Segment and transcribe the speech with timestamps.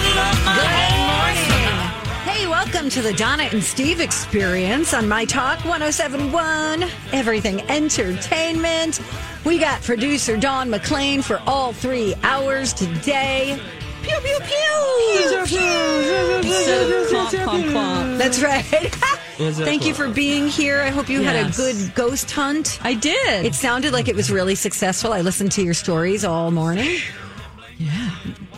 [2.81, 8.99] welcome to the Donna and Steve experience on My Talk 1071, Everything Entertainment.
[9.45, 13.61] We got producer Dawn McLean for all three hours today.
[14.01, 15.61] Pew, pew, pew.
[18.17, 18.63] That's right.
[18.65, 20.81] Thank you for being here.
[20.81, 21.57] I hope you had a Yes.
[21.57, 22.79] good ghost hunt.
[22.81, 23.45] I did.
[23.45, 25.13] It sounded like it was really successful.
[25.13, 26.97] I listened to your stories all morning.
[27.77, 28.09] Yeah.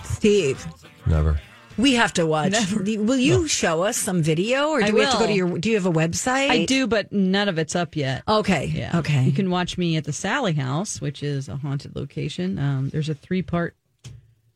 [0.06, 0.66] Steve,
[1.08, 1.42] Never.
[1.78, 2.54] We have to watch.
[2.72, 5.58] Will you show us some video or do I we have to go to your
[5.58, 6.50] do you have a website?
[6.50, 8.24] I do, but none of it's up yet.
[8.28, 8.66] Okay.
[8.66, 9.00] Yeah.
[9.00, 9.24] Okay.
[9.24, 12.60] You can watch me at the Sallie House, which is a haunted location.
[12.60, 13.76] Um, there's a three part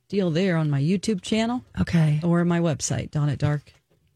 [0.10, 2.20] deal there on my YouTube channel okay.
[2.24, 3.74] or my website, Dawn at Dark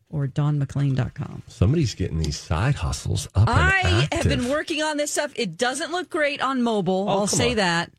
[0.10, 1.44] or dawnmclean.com.
[1.48, 3.48] Somebody's getting these side hustles up.
[3.48, 5.32] and I have been working on this stuff.
[5.36, 7.06] It doesn't look great on mobile.
[7.08, 7.56] Oh, I'll say on.
[7.58, 7.92] that.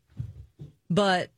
[0.89, 1.29] But,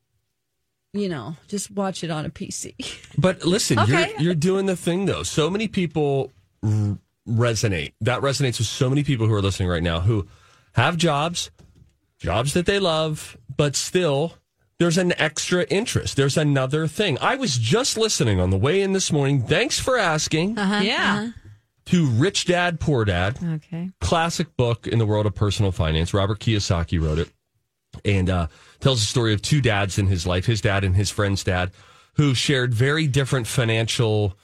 [0.96, 2.74] you know, just watch it on a PC.
[3.18, 4.12] But listen, Okay.
[4.14, 5.24] you're you're doing the thing though.
[5.24, 6.32] So many people
[6.64, 7.94] r- resonate.
[8.02, 10.28] That resonates with so many people who are listening right now who
[10.74, 11.50] have jobs,
[12.20, 14.34] jobs that they love, but still
[14.80, 16.18] there's an extra interest.
[16.18, 17.18] There's another thing.
[17.22, 19.44] I was just listening on the way in this morning.
[19.48, 20.58] Thanks for asking.
[20.60, 21.20] Uh-huh, yeah.
[21.20, 21.32] Uh-huh.
[21.86, 23.40] To Rich Dad Poor Dad.
[23.42, 23.92] Okay.
[24.02, 26.14] classic book in the world of personal finance.
[26.14, 27.30] Robert Kiyosaki wrote it
[28.04, 28.48] and uh,
[28.80, 31.72] tells the story of two dads in his life, his dad and his friend's dad,
[32.16, 34.36] who shared very different financial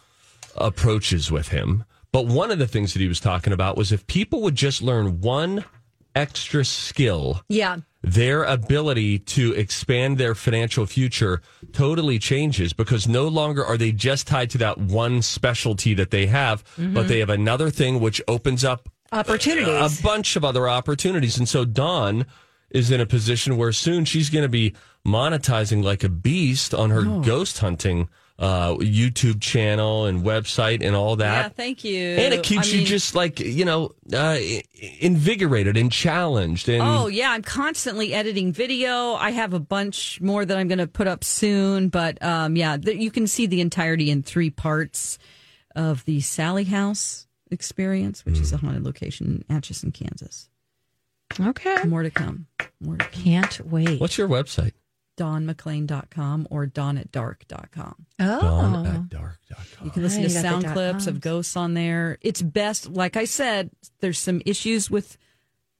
[0.56, 1.84] approaches with him.
[2.12, 4.82] But one of the things that he was talking about was if people would just
[4.82, 5.64] learn one
[6.14, 7.78] extra skill, Yeah.
[8.04, 11.42] their ability to expand their financial future
[11.72, 16.26] totally changes because no longer are they just tied to that one specialty that they
[16.26, 20.00] have, but they have another thing which opens up Opportunities.
[20.00, 21.38] a bunch of other opportunities.
[21.38, 22.26] And so Dawn
[22.72, 24.74] is in a position where soon she's going to be
[25.06, 28.10] monetizing like a beast on her ghost hunting
[28.40, 31.44] uh, YouTube channel and website and all that.
[31.44, 32.00] Yeah, thank you.
[32.00, 34.38] and it keeps I you mean- just like, you know, uh,
[35.00, 36.68] invigorated and challenged.
[36.68, 39.14] And Oh yeah, I'm constantly editing video.
[39.14, 42.78] I have a bunch more that I'm going to put up soon, but um, yeah,
[42.78, 45.20] th- you can see the entirety in three parts
[45.76, 50.50] of the Sallie House experience, which is a haunted location in Atchison, Kansas.
[51.40, 51.84] Okay.
[51.86, 52.48] More to come.
[52.80, 53.24] More to come.
[53.24, 54.00] Can't wait.
[54.00, 54.74] what's your website?
[55.18, 58.06] DawnMcLean.com or DawnAtDark.com.
[58.18, 58.90] Dawn oh.
[58.90, 59.86] at dark.com.
[59.86, 62.18] You can listen to you got the sound clips of ghosts on there.
[62.22, 63.70] It's best, like I said,
[64.00, 65.18] there's some issues with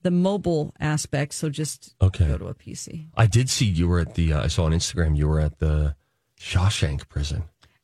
[0.04, 2.28] the mobile aspect, so just Okay.
[2.28, 3.08] go to a PC.
[3.16, 5.60] I did see you were at the, uh, I saw on Instagram, you were at
[5.60, 5.96] the
[6.40, 7.44] Shawshank prison.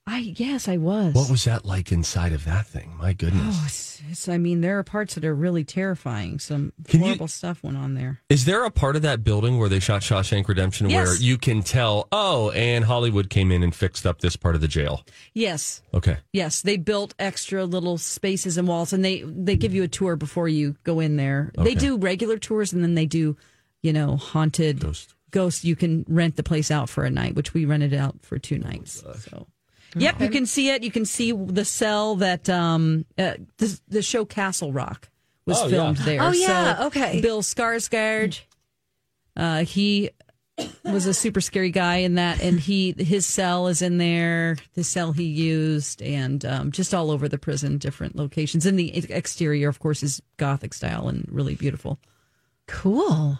[0.09, 1.13] I yes, I was.
[1.13, 2.95] What was that like inside of that thing?
[2.97, 3.57] My goodness.
[3.59, 6.39] Oh, it's, it's, I mean, there are parts that are really terrifying.
[6.39, 8.21] Some Can you- horrible stuff went on there.
[8.29, 11.61] Is there a part of that building where they shot Shawshank Redemption where you can
[11.61, 15.03] tell, oh, and Hollywood came in and fixed up this part of the jail?
[15.33, 16.17] Yes, Okay.
[16.31, 20.15] yes, they built extra little spaces and walls, and they they give you a tour
[20.15, 21.51] before you go in there.
[21.57, 23.35] They do regular tours, and then they do,
[23.83, 25.15] you know, haunted Ghost.
[25.31, 25.65] ghost.
[25.65, 28.57] You can rent the place out for a night, which we rented out for two
[28.57, 29.03] nights.
[29.05, 29.47] Oh, so.
[29.99, 30.83] Yep, you can see it.
[30.83, 35.09] You can see the cell that um uh, the, the show Castle Rock
[35.45, 36.05] was Oh, filmed yeah.
[36.05, 36.21] there.
[36.23, 37.21] Oh, yeah, So okay.
[37.21, 38.39] Bill Skarsgård,
[39.35, 40.09] uh, he
[40.83, 44.57] was a super scary guy in that, and he his cell is in there.
[44.73, 48.65] The cell he used, and um, just all over the prison, different locations.
[48.65, 51.99] And the exterior, of course, is gothic style and really beautiful.
[52.67, 53.39] Cool.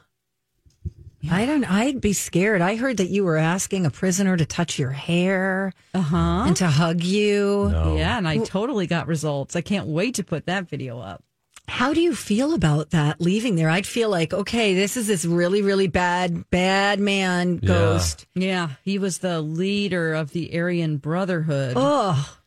[1.30, 1.64] I don't.
[1.64, 2.62] I'd be scared.
[2.62, 6.44] I heard that you were asking a prisoner to touch your hair Uh huh.
[6.48, 7.70] and to hug you.
[7.98, 9.56] Yeah, and I totally got results.
[9.56, 11.24] I can't wait to put that video up.
[11.70, 13.70] How do you feel about that leaving there?
[13.70, 17.68] I'd feel like, okay, this is this really, really bad, bad man Yeah.
[17.68, 18.26] ghost.
[18.36, 21.74] Yeah, he was the leader of the Aryan Brotherhood.
[21.76, 22.38] Oh,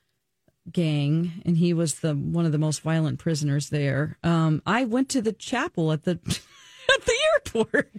[0.73, 4.17] gang, and he was the one of the most violent prisoners there.
[4.23, 6.19] Um, I went to the chapel at the
[6.95, 7.91] at the airport.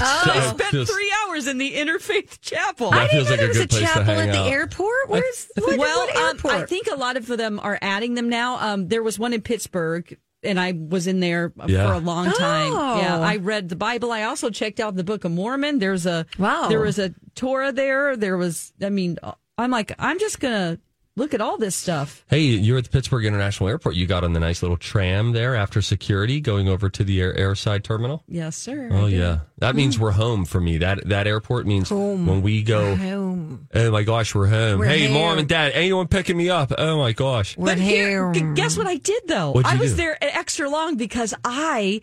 [0.00, 2.90] I spent feels- three hours in the interfaith chapel.
[2.90, 5.08] That I didn't know like there a was a good chapel hang at the airport.
[5.08, 6.50] Where's what, well, what um.
[6.50, 8.58] I think a lot of them are adding them now.
[8.58, 11.86] Um, there was one in Pittsburgh, and I was in there Yeah.
[11.88, 12.72] for a long time.
[12.72, 12.98] Oh.
[13.00, 14.12] Yeah, I read the Bible.
[14.12, 15.78] I also checked out the Book of Mormon.
[15.78, 16.68] There's a Wow.
[16.68, 18.16] There was a Torah there.
[18.16, 18.72] There was.
[18.82, 19.18] I mean,
[19.58, 20.78] I'm like, I'm just gonna
[21.16, 22.24] look at all this stuff.
[22.28, 23.94] Hey, you're at the Pittsburgh International Airport.
[23.94, 27.34] You got on the nice little tram there after security, going over to the air,
[27.34, 28.22] airside terminal.
[28.26, 28.88] Yes, sir.
[28.92, 30.00] Oh yeah, that means mm.
[30.00, 30.78] we're home for me.
[30.78, 32.26] That that airport means home.
[32.26, 32.96] when we go.
[32.96, 33.68] home.
[33.74, 34.78] Oh my gosh, we're home.
[34.78, 35.10] We're hey, here.
[35.12, 36.72] mom and dad, anyone picking me up?
[36.76, 37.56] Oh my gosh.
[37.56, 38.52] We're But here, here.
[38.54, 39.52] guess what I did though?
[39.52, 39.98] What'd I was do?
[39.98, 42.00] there extra long because I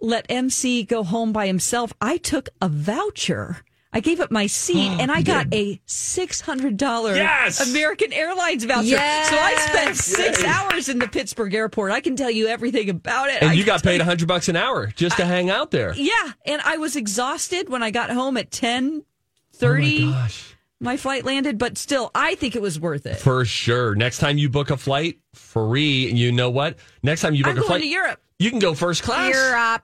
[0.00, 1.92] let MC go home by himself.
[2.00, 3.58] I took a voucher.
[3.92, 7.70] I gave up my seat oh, and I got a six hundred dollar Yes!
[7.70, 8.86] American Airlines voucher.
[8.86, 9.30] Yes!
[9.30, 11.92] So I spent six hours in the Pittsburgh airport.
[11.92, 13.40] I can tell you everything about it.
[13.40, 15.94] And I you got paid a hundred bucks an hour just to hang out there.
[15.94, 19.04] Yeah, and I was exhausted when I got home at ten Oh
[19.52, 20.04] thirty.
[20.04, 20.54] my gosh.
[20.80, 23.16] my flight landed, but still, I think it was worth it.
[23.16, 23.94] For sure.
[23.94, 26.08] Next time you book a flight, free.
[26.10, 26.76] And you know what?
[27.02, 28.20] Next time you book I'm a flight, to Europe.
[28.38, 29.34] you can go first class.
[29.34, 29.82] Europe.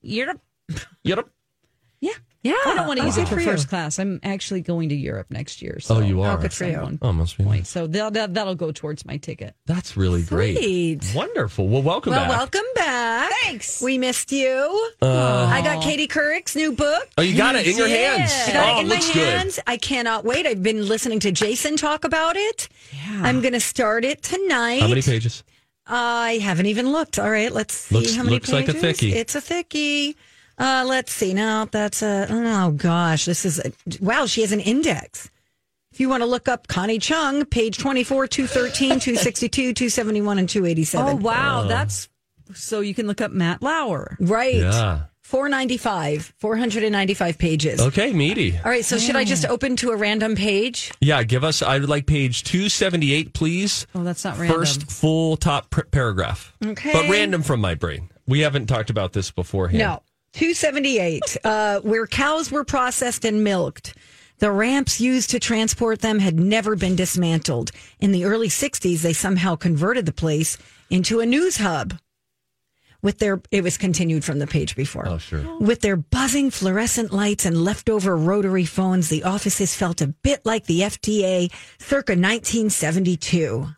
[0.00, 0.40] Europe.
[1.04, 1.31] Europe.
[2.42, 2.52] Yeah.
[2.64, 2.72] Yeah.
[2.72, 3.56] I don't want to oh, use Oh, it for good for you.
[3.56, 3.98] first class.
[4.00, 5.78] I'm actually going to Europe next year.
[5.80, 6.36] So Oh, you are.
[6.36, 6.72] Oh, good for you.
[6.72, 7.60] at one Oh, must be point.
[7.60, 7.68] nice.
[7.68, 9.54] So that'll, that, that'll go towards my ticket.
[9.66, 11.04] That's really great.
[11.14, 11.68] Wonderful.
[11.68, 12.30] Well, welcome Well, back.
[12.30, 13.30] welcome back.
[13.42, 13.80] Thanks.
[13.80, 14.90] We missed you.
[15.00, 17.08] Uh, I got Katie Couric's new book.
[17.16, 18.16] Oh, you got it in your Yeah.
[18.16, 18.32] hands.
[18.48, 19.58] I got oh, it in looks my good.
[19.68, 20.44] I cannot wait.
[20.46, 22.68] I've been listening to Jason talk about it.
[22.92, 23.22] Yeah.
[23.22, 24.80] I'm going to start it tonight.
[24.80, 25.44] How many pages?
[25.86, 27.18] I haven't even looked.
[27.18, 29.00] All right, let's see Looks- how many looks like a pages.
[29.00, 29.12] thickie.
[29.14, 30.14] It's a thickie.
[30.62, 31.34] Uh, let's see.
[31.34, 32.26] Now that's a.
[32.30, 34.26] Oh gosh, this is a, wow.
[34.26, 35.30] She has an index.
[35.92, 41.06] If you want to look up Connie Chung, page 24, 213, 262, 271, and 287.
[41.06, 41.64] Oh, wow.
[41.68, 42.08] That's
[42.54, 44.16] so you can look up Matt Lauer.
[44.18, 44.54] Right.
[44.56, 45.02] Yeah.
[45.22, 47.80] 495, 495 pages.
[47.80, 48.56] Okay, meaty.
[48.56, 50.92] All right, so should I just open to a random page?
[51.00, 51.62] Yeah, give us.
[51.62, 53.86] I would like page two seventy eight, please.
[53.94, 54.58] Oh, that's not random.
[54.58, 56.52] First full top pr- paragraph.
[56.64, 56.92] Okay.
[56.92, 58.10] But random from my brain.
[58.26, 59.78] We haven't talked about this beforehand.
[59.78, 60.02] No.
[60.32, 63.94] 278, uh, where cows were processed and milked.
[64.38, 67.70] The ramps used to transport them had never been dismantled.
[68.00, 70.58] In the early 60s, they somehow converted the place
[70.90, 71.98] into a news hub.
[73.02, 75.06] With their, it was continued from the page before.
[75.08, 75.58] Oh, sure.
[75.58, 80.66] With their buzzing fluorescent lights and leftover rotary phones, the offices felt a bit like
[80.66, 83.68] the FDA circa 1972.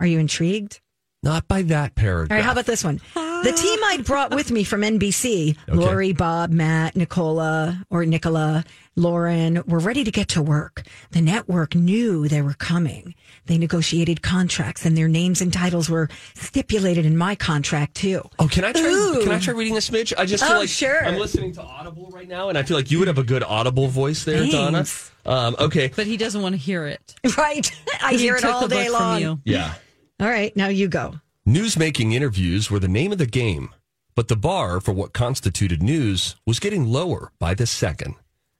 [0.00, 0.80] Are you intrigued?
[1.24, 2.30] Not by that paragraph.
[2.30, 3.00] All right, how about this one?
[3.14, 8.62] The team I'd brought with me from NBC, Lori, Bob, Matt, Nicola, or Nicola,
[8.96, 10.82] Lauren, were ready to get to work.
[11.10, 13.14] The network knew they were coming.
[13.46, 18.22] They negotiated contracts and their names and titles were stipulated in my contract too.
[18.38, 18.82] Oh, can I try?
[18.82, 19.20] Ooh.
[19.22, 20.12] Can I try reading a smidge?
[20.16, 21.04] I just feel Oh, like sure.
[21.06, 23.42] I'm listening to Audible right now, and I feel like you would have a good
[23.42, 24.78] Audible voice there, Donna.
[24.84, 25.10] Thanks.
[25.26, 27.14] Um, okay, But he doesn't want to hear it.
[27.38, 27.70] Right.
[28.02, 29.20] I 'Cause he hear it all day book from long.
[29.20, 29.40] you.
[29.44, 29.74] yeah.
[30.20, 31.14] All right, now you go.
[31.46, 33.70] Newsmaking interviews were the name of the game,
[34.14, 38.14] but the bar for what constituted news was getting lower by the second.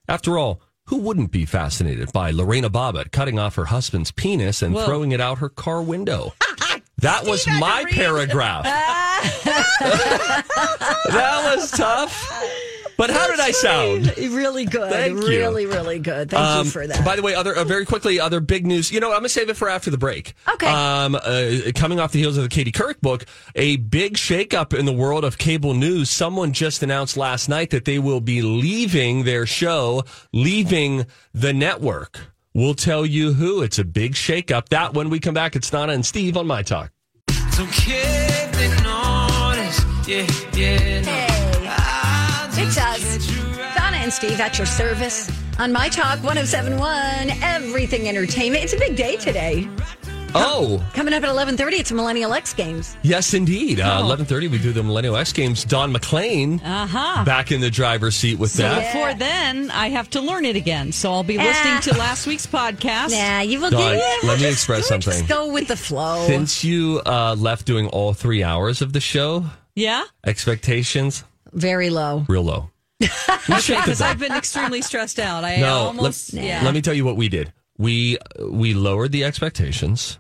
[0.09, 4.75] After all, who wouldn't be fascinated by Lorena Bobbitt cutting off her husband's penis and
[4.75, 4.85] Whoa.
[4.85, 6.35] throwing it out her car window?
[6.99, 8.65] That was my paragraph.
[11.11, 12.31] that was tough.
[12.97, 14.17] But how did I sound?
[14.17, 14.91] Really good.
[14.91, 15.27] Thank you.
[15.27, 16.31] really, really good.
[16.31, 17.05] Thank Um, you for that.
[17.05, 18.93] By the way, other uh, very quickly, other big news.
[18.93, 20.35] You know, I'm gonna save it for after the break.
[20.53, 20.67] Okay.
[20.69, 23.25] Um, uh, coming off the heels of the Katie Couric book,
[23.55, 26.11] a big shakeup in the world of cable news.
[26.11, 32.21] Someone just announced last night that they will be leaving their show, leaving the network.
[32.55, 33.63] We'll tell you who.
[33.63, 34.69] It's a big shakeup.
[34.69, 36.93] That when we come back, it's Donna and Steve on my talk.
[37.53, 37.97] So keep
[38.53, 39.81] they notice.
[40.07, 41.01] Yeah, yeah.
[41.03, 41.34] no.
[44.05, 48.63] And Steve at your service on My Talk 1071, Everything Entertainment.
[48.63, 49.67] It's a big day today.
[50.35, 52.99] Oh, Coming up at 1130, it's Millennial X Games.
[53.01, 53.81] yes, indeed.
[53.81, 54.05] Uh, Oh.
[54.05, 55.65] 11:30, we do the Millennial X Games.
[55.65, 57.25] Dawn McLean Uh huh.
[57.25, 58.93] back in the driver's seat with So that.
[58.93, 60.93] before then, I have to learn it again.
[60.93, 63.11] So I'll be listening to last week's podcast.
[63.19, 65.25] Nah, you will Dawn, get let me express Just something.
[65.27, 66.27] go with the flow.
[66.27, 70.05] Since you uh, left doing all three hours of the show, Yeah?
[70.27, 72.27] expectations Very low.
[72.29, 72.69] real low.
[73.47, 74.01] Because.
[74.01, 75.45] I've been extremely stressed out.
[75.45, 76.33] I no, almost.
[76.33, 76.63] let, yeah.
[76.65, 77.53] let me tell you what we did.
[77.77, 80.19] We we lowered the expectations,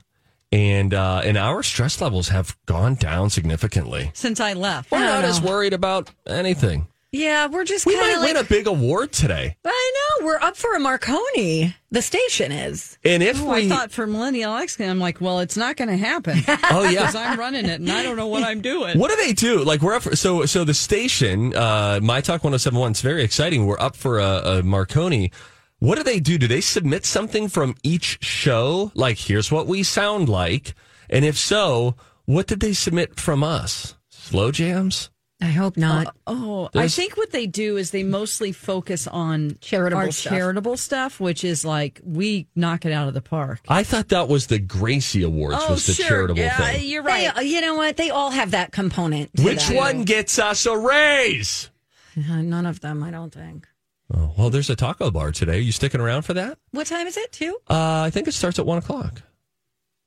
[0.51, 4.11] and uh, and our stress levels have gone down significantly.
[4.15, 4.91] Since I left.
[4.91, 6.89] We're not as worried about anything.
[7.15, 8.27] Yeah, we're just We might like.
[8.35, 9.57] win a big award today.
[9.65, 11.75] I know we're up for a Marconi.
[11.93, 12.99] The station is.
[13.05, 15.91] And if Oh, we I thought for Millennial X, I'm like, well, it's not going
[15.91, 16.39] to happen.
[16.71, 17.03] Oh yeah.
[17.03, 18.99] Because I'm running it and I don't know what I'm doing.
[18.99, 19.63] What do they do?
[19.63, 23.65] Like we're up for, so so the station, uh, My Talk 1071, it's very exciting.
[23.67, 25.31] We're up for a, a Marconi.
[25.79, 26.37] What do they do?
[26.37, 28.91] Do they submit something from each show?
[28.95, 30.75] Like here's what we sound like,
[31.09, 31.95] and if so,
[32.25, 33.95] what did they submit from us?
[34.11, 35.11] Slow jams.
[35.41, 36.15] I hope not.
[36.27, 40.33] Oh, I think what they do is they mostly focus on Charitable our stuff.
[40.33, 43.61] charitable stuff, which is like we knock it out of the park.
[43.69, 46.87] I thought that was the Gracie Awards was the charitable yeah, thing.
[46.89, 47.37] You're right.
[47.37, 47.97] uh, you know what?
[47.97, 49.35] They all have that component.
[49.37, 49.77] to Which that.
[49.77, 51.71] one gets us a raise?
[52.17, 53.67] Uh, None of them, I don't think.
[54.15, 55.57] Oh, well, there's a taco bar today.
[55.57, 56.59] Are you sticking around for that?
[56.71, 57.33] What time is it?
[57.33, 57.59] Two?
[57.69, 59.23] Uh, I think it starts at one o'clock.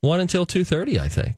[0.01, 1.35] One until two thirty, I think.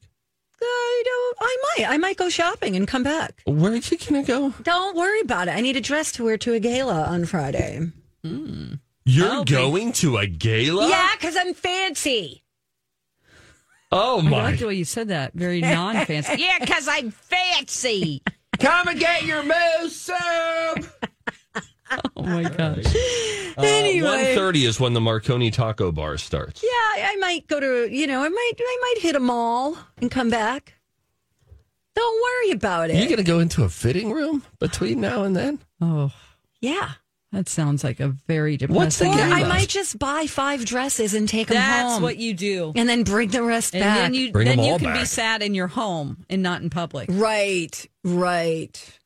[1.40, 1.88] I might.
[1.88, 3.40] I might go shopping and come back.
[3.44, 4.50] Where are you gonna go?
[4.62, 5.52] Don't worry about it.
[5.52, 7.80] I need a dress to wear to a gala on Friday.
[8.24, 8.74] Hmm.
[9.04, 10.88] You're I'll be- going to a gala?
[10.88, 12.44] Yeah, because I'm fancy.
[13.92, 14.38] Oh my!
[14.38, 15.32] I like the way you said that.
[15.34, 16.34] Very non fancy.
[16.38, 18.22] Yeah, because I'm fancy.
[18.58, 20.14] Come and get your moose soup.
[22.16, 22.84] oh my gosh.
[23.56, 24.08] Uh, anyway.
[24.08, 26.62] one thirty is when the Marconi Taco Bar starts.
[26.62, 27.92] Yeah, I I might go to.
[27.92, 28.52] You know, I might.
[28.60, 30.74] I might hit a mall and come back.
[32.00, 32.96] Don't worry about it.
[32.96, 35.58] You gonna go into a fitting room between now and then?
[35.80, 36.10] Oh,
[36.60, 36.92] yeah.
[37.32, 38.76] that sounds like a very depressing.
[38.82, 39.34] What's the Or gala?
[39.34, 41.70] I might just buy five dresses and take them home.
[41.70, 42.02] That's home.
[42.02, 42.72] what you do.
[42.74, 43.96] and then bring the rest And back.
[43.98, 46.62] then you Bring then 'em you all can be sad in your home and not
[46.62, 47.08] in public.
[47.12, 48.98] right, right.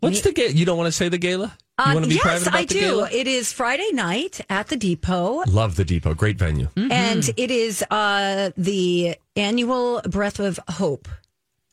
[0.00, 0.50] What's the gala?
[0.50, 1.56] You don't want to say the gala?
[1.78, 2.80] You Uh, want to be yes, private about I the do.
[2.80, 3.08] gala?
[3.10, 6.14] It is Friday night at the Depot, Love the Depot.
[6.14, 6.68] Great venue.
[6.76, 11.08] and it is uh, the annual Breath of Hope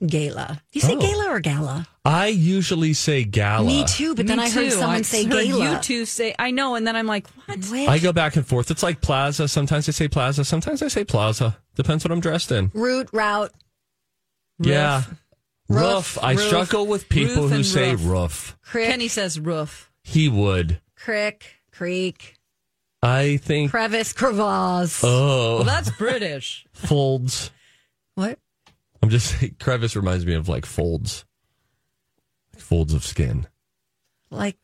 [0.05, 0.61] gala.
[0.71, 0.99] Do you say Oh.
[0.99, 1.87] gala or gala?
[2.05, 3.65] I usually say gala.
[3.65, 5.73] Me too, but then Me I heard someone I say heard gala.
[5.75, 7.59] You two say I know, and then I'm like, what?
[7.65, 7.87] Which?
[7.89, 8.71] I go back and forth.
[8.71, 9.47] It's like plaza.
[9.47, 10.43] Sometimes I say plaza.
[10.45, 11.57] Sometimes I say plaza.
[11.75, 12.71] Depends what I'm dressed in.
[12.73, 13.51] root route.
[14.59, 15.03] Yeah.
[15.67, 16.15] Roof.
[16.15, 16.17] Roof.
[16.23, 16.41] I Roof.
[16.41, 18.05] struggle with people Roof who say roof.
[18.05, 18.57] roof.
[18.63, 19.91] Crick, Kenny says roof.
[20.03, 20.81] He would.
[20.95, 22.35] crick, creek,
[23.03, 23.69] I think.
[23.71, 25.01] crevice, crevasse.
[25.03, 26.65] Oh, Well, that's British.
[26.73, 27.51] folds.
[28.15, 28.39] what?
[29.01, 31.25] I'm just saying, crevice reminds me of like folds,
[32.53, 33.47] like folds of skin.
[34.31, 34.57] Like,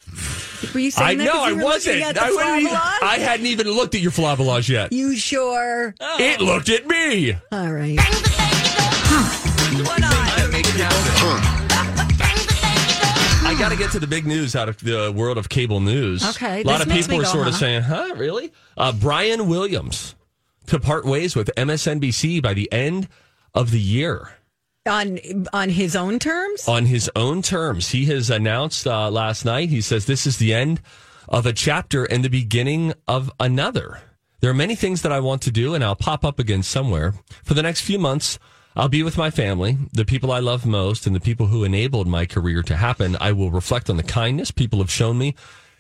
[0.76, 2.02] were you saying I that know 'cause I wasn't.
[2.04, 4.94] at the I, wouldn't even- I hadn't even looked at your flavolage yet.
[4.94, 5.96] You sure?
[6.20, 7.34] It looked at me.
[7.52, 7.98] All right.
[13.48, 16.28] I got to get to the big news out of the world of cable news.
[16.36, 18.92] Okay, a lot this of people me are go, sort of saying, "Huh, really?" Uh,
[18.92, 20.16] Brian Williams
[20.68, 23.08] to part ways with MSNBC by the end
[23.56, 24.34] of the year.
[24.88, 25.18] On
[25.52, 26.68] on his own terms?
[26.68, 27.90] on his own terms.
[27.90, 30.80] He has announced uh, last night, he says, this is the end
[31.28, 34.02] of a chapter and the beginning of another.
[34.42, 37.16] There are many things that I want to do, and I'll pop up again somewhere.
[37.44, 38.38] For the next few months,
[38.76, 42.08] I'll be with my family, the people I love most, and the people who enabled
[42.08, 43.18] my career to happen.
[43.20, 45.34] I will reflect on the kindness people have shown me,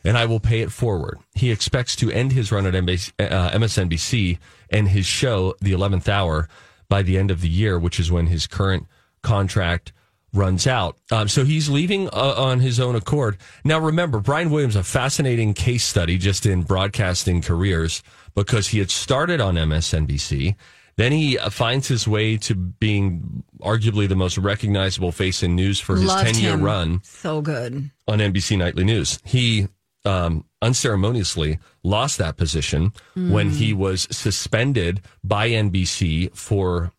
[0.03, 1.20] and I will pay it forward.
[1.36, 4.39] He expects to end his run at MBC, uh, MSNBC
[4.72, 6.48] and his show, The 11th Hour,
[6.89, 8.88] by the end of the year, which is when his current
[9.24, 9.92] contract
[10.34, 10.98] runs out.
[11.12, 13.38] Um, so he's leaving uh, on his own accord.
[13.63, 18.04] Now, remember, Brian Williams, a fascinating case study just in broadcasting careers
[18.36, 20.56] because he had started on MSNBC.
[20.98, 25.80] Then he uh, finds his way to being arguably the most recognizable face in news
[25.80, 27.89] for his Loved 10 year run So good.
[28.08, 29.20] on NBC Nightly News.
[29.24, 29.68] He
[30.05, 36.91] um, unceremoniously lost that position when he was suspended by NBC for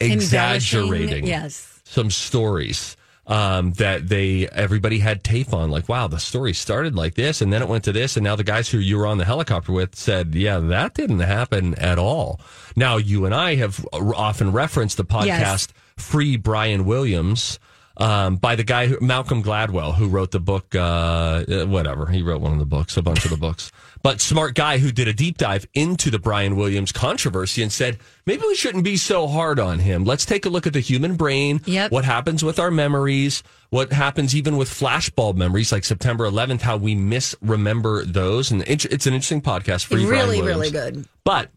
[0.00, 1.80] exaggerating Yes.
[1.84, 5.70] some stories um, that they everybody had tape on.
[5.70, 8.34] Like, wow, the story started like this, and then it went to this, and now
[8.34, 11.98] the guys who you were on the helicopter with said, yeah, that didn't happen at
[11.98, 12.40] all.
[12.76, 15.68] Now, you and I have often referenced the podcast Yes.
[15.96, 17.58] "Free Brian Williams."
[18.00, 22.06] Um, by the guy who, Malcolm Gladwell, who wrote the book, uh, uh, whatever.
[22.06, 23.70] He wrote one of the books, a bunch of the books.
[24.02, 27.98] But smart guy who did a deep dive into the Brian Williams controversy and said,
[28.24, 30.04] maybe we shouldn't be so hard on him.
[30.04, 31.60] Let's take a look at the human brain.
[31.66, 31.90] Yep.
[31.92, 33.42] What happens with our memories?
[33.68, 38.50] What happens even with flashbulb memories like September 11th, how we misremember those.
[38.50, 41.06] And it's it's an interesting podcast for you, Really, really good.
[41.22, 41.50] But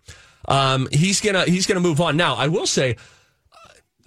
[0.48, 2.18] um, he's gonna he's gonna move on.
[2.18, 2.98] Now, I will say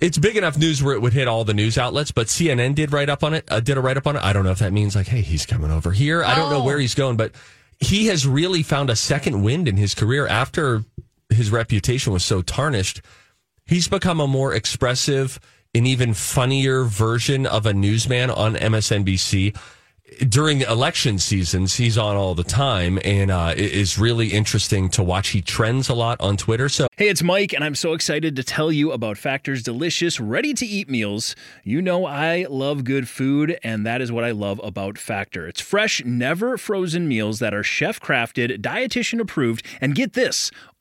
[0.00, 2.10] it's big enough news where it would hit all the news outlets.
[2.12, 3.44] But CNN did write up on it.
[3.48, 4.22] Uh, did a write up on it.
[4.22, 6.22] I don't know if that means like, hey, he's coming over here.
[6.22, 6.64] I don't know Oh.
[6.64, 7.32] where he's going, but
[7.80, 10.84] he has really found a second wind in his career after
[11.30, 13.00] his reputation was so tarnished.
[13.66, 15.40] He's become a more expressive
[15.74, 19.56] and even funnier version of a newsman on MSNBC.
[20.28, 25.02] During election seasons, he's on all the time, and uh, it is really interesting to
[25.02, 25.28] watch.
[25.28, 26.68] He trends a lot on Twitter.
[26.68, 30.54] So Hey, it's Mike, and I'm so excited to tell you about Factor's delicious, ready
[30.54, 31.36] to eat meals.
[31.62, 35.46] You know, I love good food, and that is what I love about Factor.
[35.46, 40.50] It's fresh, never frozen meals that are chef crafted, dietitian approved, and get this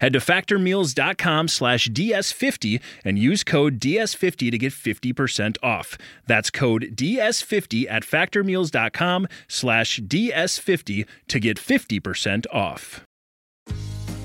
[0.00, 5.98] Head to factormeals.com slash DS50 and use code DS50 to get 50% off.
[6.26, 13.04] That's code DS50 at factormeals.com slash DS50 to get 50% off.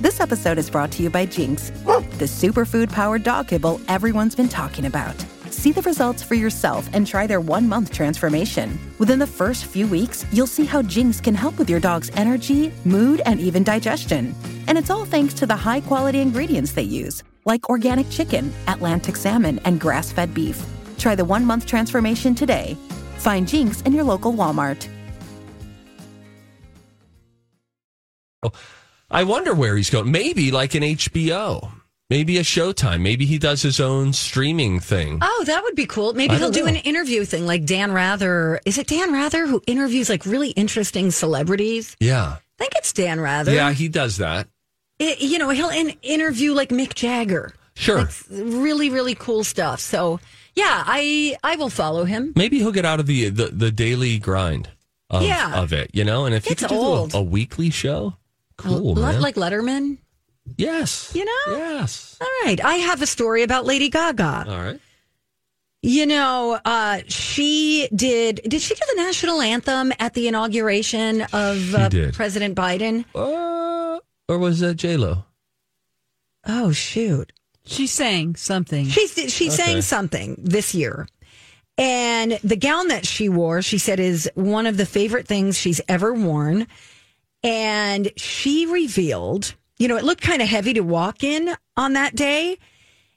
[0.02, 1.72] This episode is brought to you by Jinx,
[2.20, 5.16] the superfood powered dog kibble everyone's been talking about.
[5.50, 8.80] See the results for yourself and try their one month transformation.
[9.00, 12.72] Within the first few weeks, you'll see how Jinx can help with your dog's energy,
[12.84, 14.36] mood, and even digestion.
[14.68, 19.16] And it's all thanks to the high quality ingredients they use, like organic chicken, Atlantic
[19.16, 20.64] salmon, and grass fed beef.
[20.98, 22.78] Try the one month transformation today.
[23.18, 24.88] Find Jinx in your local Walmart.
[29.10, 30.12] I wonder where he's going.
[30.12, 31.72] Maybe like an HBO,
[32.10, 33.02] maybe a Showtime.
[33.02, 35.20] Maybe he does his own streaming thing.
[35.22, 36.14] Oh, that would be cool.
[36.14, 38.60] Maybe he'll don't do an interview thing like Dan Rather.
[38.66, 41.96] Is it Dan Rather who interviews like really interesting celebrities?
[42.00, 43.54] Yeah, I think it's Dan Rather.
[43.54, 44.48] yeah, he does that.
[45.00, 47.54] It- you know, he'll in- interview like Mick Jagger.
[47.76, 47.98] Sure.
[48.04, 49.82] Like, really, really cool stuff.
[49.82, 50.22] So,
[50.56, 52.32] yeah, I I will follow him.
[52.36, 54.70] Maybe he'll get out of the the, the daily grind
[55.10, 55.62] of, Yeah.
[55.62, 56.26] of it, you know.
[56.26, 57.14] And if It's you could do old.
[57.14, 58.16] a, a weekly show,
[58.58, 59.98] cool, Love like Letterman.
[60.58, 61.58] Yes, You know?
[61.58, 62.18] yes.
[62.22, 62.64] All right.
[62.64, 64.46] I have a story about Lady Gaga.
[64.48, 64.80] All right.
[65.82, 68.42] You know, uh, she did.
[68.48, 71.90] Did she do the national anthem at the inauguration of uh.
[72.12, 73.06] President Biden?
[73.14, 75.26] Uh, or was it J Lo?
[76.48, 77.32] Oh shoot!
[77.66, 78.88] She sang something.
[78.88, 81.08] She she sang something this year,
[81.78, 85.82] and the gown that she wore, she said, is one of the favorite things she's
[85.88, 86.66] ever worn.
[87.44, 92.16] And she revealed, you know, it looked kind of heavy to walk in on that
[92.16, 92.58] day.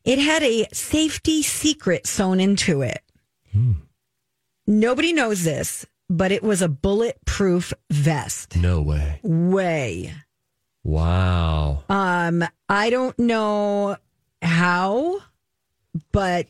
[0.05, 3.03] It had a safety secret sewn into it.
[4.67, 8.57] Nobody knows this, but it was a bulletproof vest.
[8.57, 9.21] No way.
[9.23, 10.15] Way.
[10.85, 11.85] Wow.
[11.89, 13.97] Um, I don't know
[14.41, 15.19] how,
[16.13, 16.47] but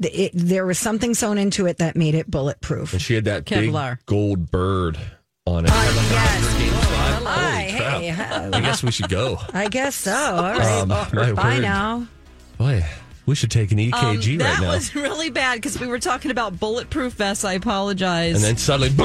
[0.00, 2.92] it, there was something sewn into it that made it bulletproof.
[2.92, 3.98] And she had that Kevlar.
[3.98, 4.98] big gold bird
[5.46, 5.70] on it.
[5.70, 5.86] Hi,
[7.62, 9.38] Holy uh, I guess we should go.
[9.52, 10.12] I guess so.
[10.14, 10.80] All right.
[10.82, 11.62] Um, my Bye word.
[11.62, 12.06] now.
[12.58, 12.84] Boy,
[13.26, 14.60] we should take an EKG Um, right now.
[14.60, 17.44] that was really bad because we were talking about bulletproof vests.
[17.44, 18.34] I apologize.
[18.36, 18.90] and then suddenly,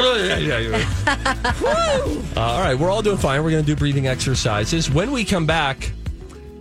[1.06, 3.44] Uh, all right, we're all doing fine.
[3.44, 4.90] We're going to do breathing exercises.
[4.92, 5.92] When we come back,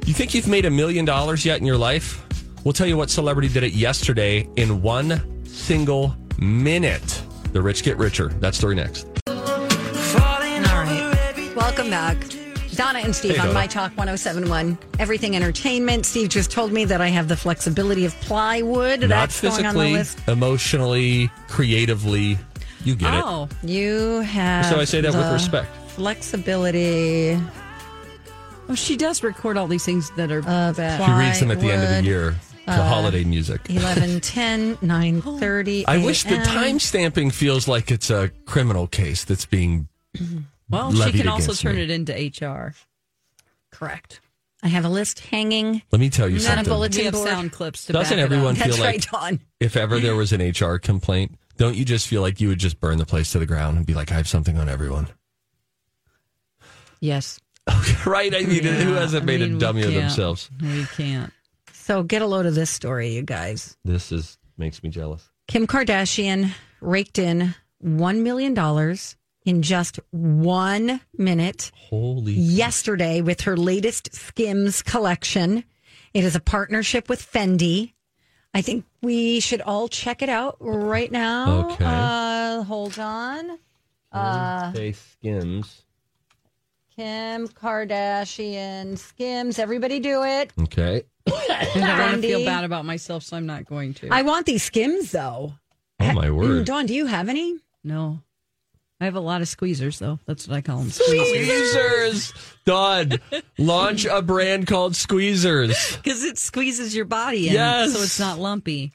[0.07, 2.21] you think you've made a million dollars yet in your life?
[2.65, 7.23] We'll tell you what celebrity did it yesterday in one single minute.
[7.53, 8.29] The rich get richer.
[8.29, 9.07] That story next.
[11.75, 12.19] Welcome back.
[12.77, 13.59] Donna and Steve Hey, on Donna.
[13.59, 16.07] My Talk 1071, Everything Entertainment.
[16.07, 19.01] Steve just told me that I have the flexibility of plywood.
[19.01, 20.29] Not That's going on the physically, list.
[20.29, 22.39] emotionally, creatively.
[22.85, 23.25] You get it.
[23.25, 24.67] oh, You have.
[24.67, 25.67] So I say that with respect.
[25.89, 27.41] Flexibility.
[28.69, 31.05] oh, she does record all these things that are Of bad.
[31.05, 32.37] She reads them at the end of the year.
[32.67, 33.63] The uh, holiday music.
[33.69, 35.89] 11, 10, 9, 30.
[35.89, 40.39] I wish the time stamping feels like it's a criminal case that's being mm-hmm.
[40.71, 41.83] Well, she can also turn me.
[41.83, 42.13] it into
[42.47, 42.75] HR.
[43.71, 44.21] Correct.
[44.63, 45.83] I have a list hanging.
[45.93, 47.29] Let me tell you Not a bulletin We have board.
[47.29, 48.57] sound clips to Doesn't back it everyone up.
[48.57, 49.41] feel That's like right, Dawn.
[49.61, 52.81] if ever there was an HR complaint, don't you just feel like you would just
[52.81, 55.09] burn the place to the ground and be like, I have something on everyone?
[57.01, 57.39] Yes.
[58.07, 58.35] right?
[58.35, 60.01] I mean, who hasn't I made mean, a dummy of can't.
[60.03, 60.51] themselves?
[60.63, 61.33] We can't.
[61.73, 63.77] So get a load of this story, you guys.
[63.85, 65.29] This is makes me jealous.
[65.49, 68.55] Kim Kardashian raked in $1 million
[69.45, 75.65] in just one minute Holy yesterday with her latest Skims collection.
[76.13, 77.93] It is a partnership with Fendi.
[78.55, 81.71] I think we should all check it out right now.
[81.71, 81.85] Okay.
[81.85, 83.59] Uh, hold on.
[84.13, 85.83] Uh, Face skims.
[86.95, 89.59] Kim Kardashian Skims.
[89.59, 90.53] Everybody do it.
[90.63, 91.03] Okay.
[91.27, 94.09] I want to feel bad about myself, so I'm not going to.
[94.13, 95.55] I want these Skims though.
[95.99, 96.65] Oh my word.
[96.67, 97.59] Dawn, do you have any?
[97.83, 98.21] no.
[99.01, 100.19] I have a lot of squeezers, though.
[100.25, 100.89] That's what I call them.
[100.89, 101.73] Squeezers.
[101.75, 102.55] Squeezers.
[102.65, 103.19] Done.
[103.59, 105.97] Launch a brand called Squeezers.
[105.97, 107.93] Because it squeezes your body in, Yes.
[107.93, 108.93] so it's not lumpy.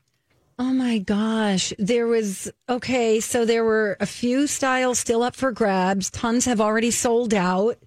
[0.58, 1.74] Oh my gosh.
[1.78, 6.10] There was, okay, so there were a few styles still up for grabs.
[6.10, 7.78] Tons have already sold out.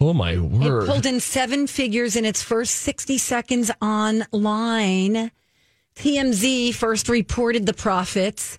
[0.00, 0.86] Oh my It word.
[0.86, 5.30] pulled in seven figures in its first 60 seconds online.
[5.96, 8.58] TMZ first reported the profits.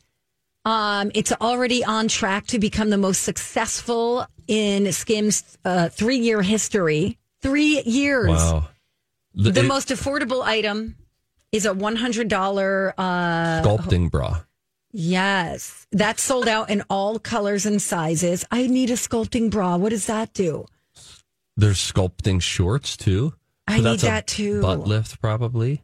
[0.63, 6.41] Um, it's already on track to become the most successful in Skim's uh, three year
[6.41, 7.17] history.
[7.41, 8.29] Three years.
[8.29, 8.67] Wow.
[9.33, 10.95] The it- most affordable item
[11.51, 14.41] is a $100 uh, sculpting bra.
[14.93, 18.45] Yes, that's sold out in all colors and sizes.
[18.51, 19.77] I need a sculpting bra.
[19.77, 20.65] What does that do?
[21.55, 23.33] There's sculpting shorts too.
[23.67, 24.61] I need that too.
[24.61, 25.81] Butt lift probably.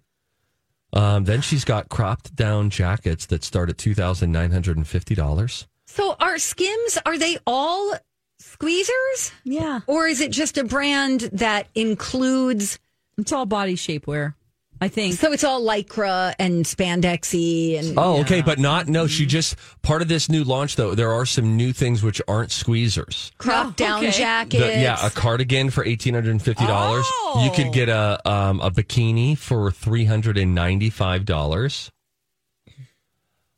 [0.93, 4.87] Um, then she's got cropped down jackets that start at two thousand nine hundred and
[4.87, 5.67] fifty dollars.
[5.85, 7.93] So are Skims, are they all
[8.41, 9.31] squeezers?
[9.43, 9.81] Yeah.
[9.87, 12.79] Or is it just a brand that includes,
[13.17, 14.35] It's all body shapewear,
[14.79, 15.15] I think.
[15.15, 19.07] so it's all lycra and spandexy and Oh, okay, but not no.
[19.07, 20.93] She just part of this new launch though.
[20.95, 23.31] There are some new things which aren't squeezers.
[23.37, 24.11] crop Oh, down okay.
[24.11, 24.63] jackets?
[24.63, 27.05] The- yeah, a cardigan for eighteen hundred and fifty dollars.
[27.41, 31.91] You could get a um, a bikini for three hundred and ninety five dollars.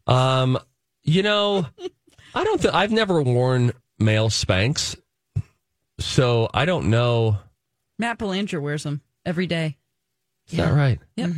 [0.07, 0.57] Um,
[1.03, 1.65] you know,
[2.33, 2.61] I don't.
[2.61, 4.95] Th- I've never worn male Spanx,
[5.99, 7.37] so I don't know.
[7.97, 9.77] Matt Belanger wears them every day.
[10.49, 10.99] Is that right?
[11.15, 11.31] Yep.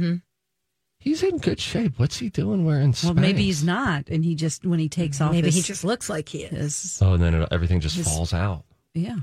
[0.99, 1.97] He's in good shape.
[1.97, 3.05] What's he doing wearing Spanx?
[3.05, 5.83] Well, maybe he's not, and he just when he takes off, Maybe his, he just
[5.83, 6.81] looks like he is.
[6.81, 8.65] his- Oh, and then it, everything just His- falls out.
[8.93, 9.17] yeah.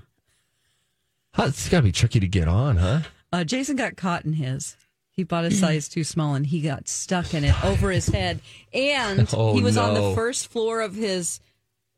[1.34, 3.00] Huh, It's got to be tricky to get on, huh?
[3.32, 4.76] Uh, Jason got caught in his.
[5.10, 8.40] He bought a size too small, and he got stuck in it over his head.
[8.72, 11.40] And Oh, he was on the first floor of his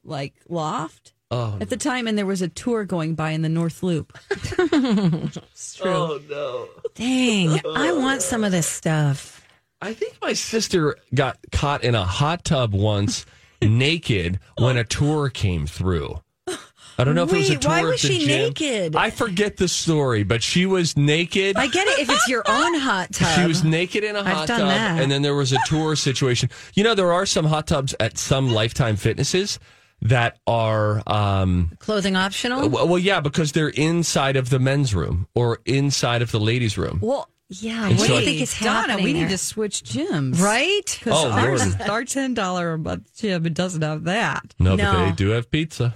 [0.05, 3.49] like loft Oh, at the time, and there was a tour going by in the
[3.49, 4.19] North Loop.
[4.31, 5.87] it's true.
[5.90, 6.69] oh no.
[6.95, 9.47] Dang, I want some of this stuff.
[9.81, 13.27] I think my sister got caught in a hot tub once,
[13.62, 16.21] naked, when a tour came through.
[16.99, 18.29] I don't know if it was a Wait, tour why was she gym.
[18.29, 18.97] naked?
[18.97, 21.57] I forget the story, but she was naked.
[21.57, 23.40] I get it if it's your own hot tub.
[23.40, 25.01] She was naked in a I've hot done tub, that.
[25.01, 26.51] and then there was a tour situation.
[26.75, 29.59] You know, there are some hot tubs at some Lifetime Fitnesses
[30.02, 32.68] that are, um, Clothing optional?
[32.68, 36.78] well, well, yeah, because they're inside of the men's room or inside of the ladies'
[36.78, 36.98] room.
[37.02, 37.88] Well, yeah.
[37.88, 40.82] And What so do you think is Donna, happening we need to switch gyms, Right?
[40.98, 41.90] Because Oh, ours, Lord.
[41.90, 44.54] our ten dollar a month gym it doesn't have that.
[44.58, 44.92] No, No.
[44.92, 45.94] but they do have pizza.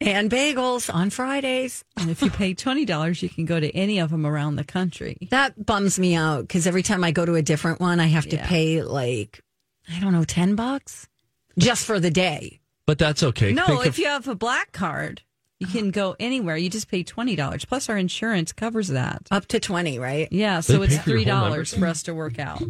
[0.00, 1.82] And bagels on Fridays.
[1.96, 4.64] And if you pay twenty dollars, you can go to any of them around the
[4.64, 5.16] country.
[5.30, 8.28] That bums me out because every time I go to a different one, I have
[8.30, 8.46] to Yeah.
[8.46, 9.40] pay like,
[9.88, 11.08] I don't know, 10 bucks
[11.56, 12.60] just for the day.
[12.86, 13.52] But that's okay.
[13.52, 15.22] No, Think if of- you have a black card,
[15.58, 16.56] you can go anywhere.
[16.56, 17.64] You just pay twenty dollars.
[17.64, 19.26] Plus, our insurance covers that.
[19.30, 20.28] Up to 20, right?
[20.30, 22.62] Yeah, so They it's pay for your three whole dollars for us to work out.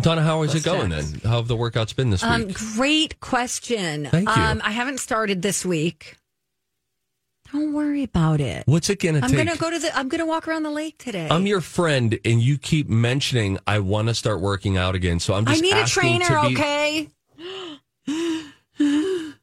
[0.00, 1.10] Donna, how is it going tax.
[1.10, 1.20] then?
[1.30, 2.56] How have the workouts been this Um, week?
[2.76, 4.06] great question.
[4.06, 4.42] Thank you.
[4.42, 6.16] Um, I haven't started this week.
[7.52, 8.62] Don't worry about it.
[8.66, 9.44] What's it going to I'm take?
[9.44, 11.26] going to go to the, I'm going to walk around the lake today.
[11.30, 15.18] I'm your friend, and you keep mentioning I want to start working out again.
[15.18, 15.60] So I'm just.
[15.60, 18.14] I just need a asking trainer, to be.
[18.14, 18.46] okay?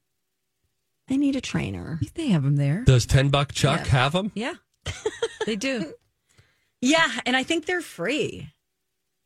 [1.28, 2.00] I need a trainer.
[2.16, 2.84] They have them there.
[2.86, 3.92] Does Ten Buck Chuck Yeah.
[3.92, 4.32] have them?
[4.34, 4.54] Yeah,
[5.46, 5.94] they do.
[6.80, 8.50] Yeah, and I think they're free.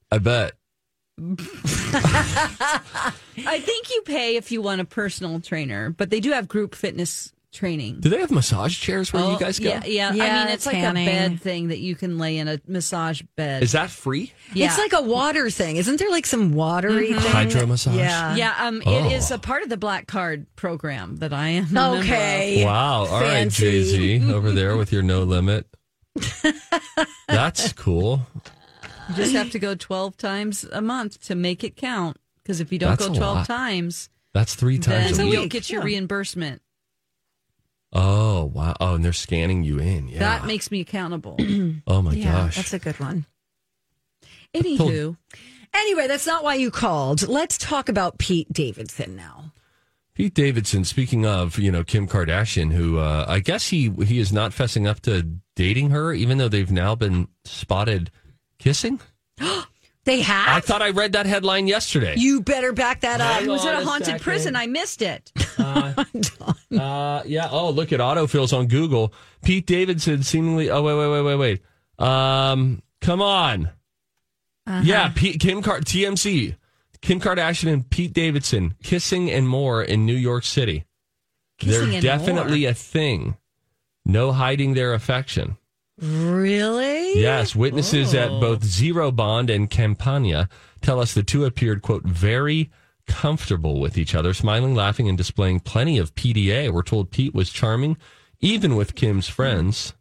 [0.09, 0.53] I bet.
[1.19, 3.13] I
[3.59, 7.33] think you pay if you want a personal trainer, but they do have group fitness
[7.51, 7.99] training.
[7.99, 9.69] Do they have massage chairs where Oh, you guys go?
[9.69, 10.07] Yeah, yeah.
[10.09, 10.11] I
[10.45, 13.61] mean, it's like a bed thing that you can lay in a massage bed.
[13.63, 14.31] Is that free?
[14.53, 14.67] yeah.
[14.67, 15.75] It's like a water thing.
[15.77, 17.31] Isn't there like some watery thing?
[17.31, 17.95] Hydro massage?
[17.95, 18.35] Yeah.
[18.35, 19.05] yeah, um, Oh.
[19.05, 21.75] it is a part of the Black Card program that I am.
[21.75, 21.99] a of.
[21.99, 22.63] Okay.
[22.65, 23.05] Wow.
[23.05, 23.61] All right, Fancy.
[23.63, 23.83] Jay
[24.19, 25.67] Z over there with your no limit.
[27.27, 28.21] That's cool.
[29.09, 32.17] You just have to go 12 times a month to make it count.
[32.43, 35.47] Because if you don't That's go 12 times, That's three times then a you don't
[35.49, 35.85] get your Yeah.
[35.85, 36.61] reimbursement.
[37.93, 38.75] Oh wow!
[38.79, 40.07] Oh, and they're scanning you in.
[40.07, 40.19] Yeah.
[40.19, 41.35] That makes me accountable.
[41.87, 42.55] oh my Yeah, gosh.
[42.55, 43.25] that's a good one.
[44.53, 45.17] Anywho,
[45.73, 47.27] Anyway, that's not why you called.
[47.27, 49.53] Let's talk about Pete Davidson now.
[50.13, 50.83] Pete Davidson.
[50.83, 54.85] Speaking of, you know, Kim Kardashian, who uh, I guess he he is not fessing
[54.87, 55.25] up to
[55.55, 58.11] dating her, even though they've now been spotted
[58.59, 58.99] kissing.
[60.03, 60.47] They have?
[60.57, 62.15] I thought I read that headline yesterday.
[62.17, 63.43] you better back that up.
[63.43, 64.21] I was at a a haunted second.
[64.23, 64.55] prison.
[64.55, 65.31] I missed it.
[66.71, 67.49] Uh, yeah.
[67.51, 69.13] Oh, look at autofills on Google.
[69.43, 70.69] Pete Davidson seemingly.
[70.69, 71.35] Oh, wait, wait, wait, wait,
[71.99, 72.05] wait.
[72.07, 73.69] Um, come on.
[74.83, 76.55] Yeah, Pete, Kim Car- TMZ,
[77.01, 80.85] Kim Kardashian and Pete Davidson kissing and more in New York City.
[81.59, 83.35] kissing They're definitely a thing.
[84.05, 85.57] No hiding their affection.
[85.99, 87.19] Really?
[87.19, 90.47] Yes, witnesses at both Zero Bond and Campania
[90.81, 92.71] tell us the two appeared, quote, very
[93.11, 96.71] comfortable with each other, smiling, laughing, and displaying plenty of PDA.
[96.71, 97.97] We're told Pete was charming,
[98.39, 99.93] even with Kim's friends.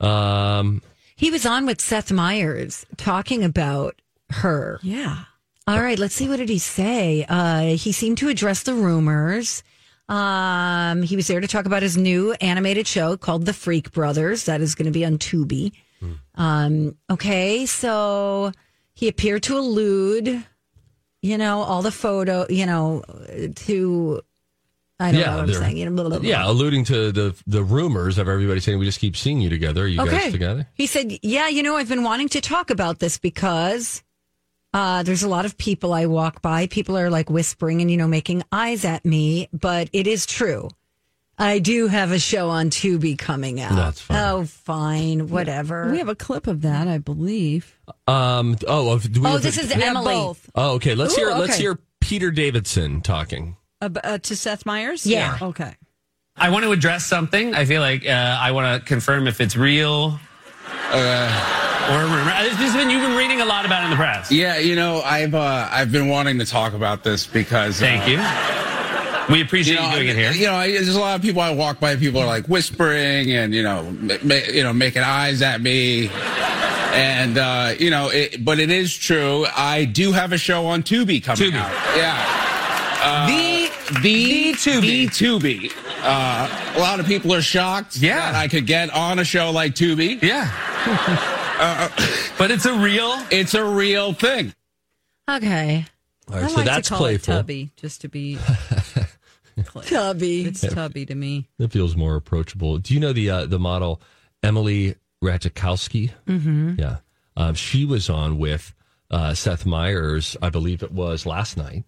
[0.00, 0.82] Um,
[1.16, 4.78] He was on with Seth Meyers talking about her.
[4.82, 5.24] Yeah.
[5.66, 6.28] All right, let's see.
[6.28, 7.26] What did he say?
[7.28, 9.62] Uh, he seemed to address the rumors.
[10.08, 14.44] Um, he was there to talk about his new animated show called The Freak Brothers.
[14.44, 15.72] That is going to be on Tubi.
[16.36, 18.52] Um, okay, so
[18.94, 20.44] he appeared to allude,
[21.28, 23.02] you know, all the photo, you know,
[23.66, 24.22] to
[25.00, 25.76] I don't Yeah, know what I'm saying.
[25.76, 26.28] You know, blah, blah, blah.
[26.28, 29.84] yeah, alluding to the the rumors of everybody saying we just keep seeing you together.
[29.84, 30.66] Are you guys together?
[30.74, 34.02] He said, Yeah, you know, I've been wanting to talk about this because
[34.74, 36.66] uh, there's a lot of people I walk by.
[36.66, 40.68] People are like whispering and, you know, making eyes at me, but it is true.
[41.40, 43.76] I do have a show on Tubi coming out.
[43.76, 44.18] That's fine.
[44.18, 45.28] Oh, fine.
[45.28, 45.88] Whatever.
[45.90, 47.78] We have a clip of that, I believe.
[48.06, 48.56] Um.
[48.66, 48.98] Oh.
[48.98, 50.14] Do we oh, have this the- is We Emily.
[50.14, 50.50] both.
[50.54, 50.94] Oh, okay.
[50.94, 51.30] Let's Ooh, hear.
[51.30, 53.56] Let's hear Peter Davidson talking.
[53.80, 55.06] Uh, uh, to Seth Meyers?
[55.06, 55.38] Yeah.
[55.40, 55.74] Okay.
[56.36, 57.54] I want to address something.
[57.54, 60.18] I feel like uh, I want to confirm if it's real
[60.90, 62.30] uh, or rumor.
[62.30, 64.30] Uh, This has been you've been reading a lot about it in the press.
[64.32, 67.78] Yeah, you know, I've uh, I've been wanting to talk about this because.
[67.78, 68.57] Thank uh, you.
[69.30, 70.32] We appreciate you, know, doing it here.
[70.32, 71.96] You know, I- there's a lot of people I walk by.
[71.96, 76.08] People are like whispering and you know, ma- ma- you know, making eyes at me,
[76.94, 79.46] and uh, you know, it, but it is true.
[79.54, 81.56] I do have a show on Tubi coming Tubi.
[81.58, 81.72] out.
[81.96, 83.70] Yeah, the
[84.02, 84.80] the The Tubi.
[84.80, 85.72] the Tubi.
[86.00, 88.18] Uh, a lot of people are shocked Yeah.
[88.32, 90.22] that I could get on a show like Tubi.
[90.22, 90.48] yeah.
[92.38, 93.20] but it's a real.
[93.30, 94.54] It's a real thing.
[95.28, 95.84] Okay.
[96.30, 96.44] All right.
[96.44, 97.34] I so like that's to call playful.
[97.34, 98.38] it Tubby, just to be.
[99.86, 100.46] Tubby.
[100.46, 101.48] It's Tubby to me.
[101.58, 102.78] That feels more approachable.
[102.78, 104.00] Do you know the uh, the model
[104.42, 106.10] Emily Ratajkowski?
[106.26, 106.74] Mm-hmm.
[106.78, 106.96] Yeah,
[107.36, 108.74] um, she was on with
[109.10, 111.84] uh, Seth Meyers, I believe it was last night,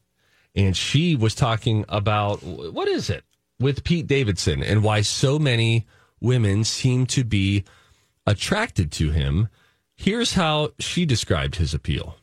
[0.54, 3.24] and she was talking about what is it
[3.58, 5.86] with Pete Davidson and why so many
[6.20, 7.64] women seem to be
[8.26, 9.48] attracted to him.
[9.96, 12.16] Here's how she described his appeal.